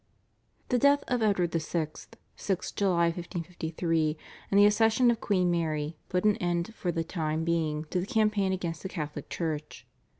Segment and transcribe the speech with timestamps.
[0.69, 1.89] The death of Edward VI.
[2.35, 4.17] (6 July 1553)
[4.49, 8.07] and the accession of Queen Mary put an end for the time being to the
[8.07, 9.85] campaign against the Catholic Church.